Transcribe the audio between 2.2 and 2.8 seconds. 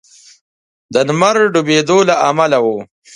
امله و.